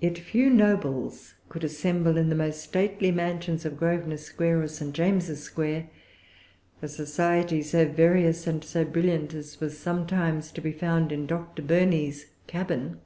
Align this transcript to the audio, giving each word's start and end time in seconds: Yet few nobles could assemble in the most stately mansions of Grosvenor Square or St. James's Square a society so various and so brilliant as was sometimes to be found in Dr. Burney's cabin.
Yet 0.00 0.18
few 0.18 0.50
nobles 0.50 1.32
could 1.48 1.64
assemble 1.64 2.18
in 2.18 2.28
the 2.28 2.34
most 2.34 2.60
stately 2.60 3.10
mansions 3.10 3.64
of 3.64 3.78
Grosvenor 3.78 4.18
Square 4.18 4.60
or 4.60 4.68
St. 4.68 4.92
James's 4.94 5.42
Square 5.42 5.88
a 6.82 6.88
society 6.88 7.62
so 7.62 7.88
various 7.88 8.46
and 8.46 8.62
so 8.62 8.84
brilliant 8.84 9.32
as 9.32 9.60
was 9.60 9.78
sometimes 9.78 10.52
to 10.52 10.60
be 10.60 10.72
found 10.72 11.10
in 11.10 11.26
Dr. 11.26 11.62
Burney's 11.62 12.26
cabin. 12.46 13.00